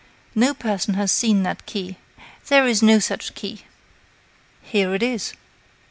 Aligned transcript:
"No 0.33 0.55
person 0.55 0.95
has 0.95 1.11
seen 1.11 1.43
that 1.43 1.67
key. 1.67 1.95
There 2.47 2.65
is 2.65 2.81
no 2.81 2.97
such 2.97 3.35
key." 3.35 3.65
"Here 4.63 4.95
it 4.95 5.03
is." 5.03 5.33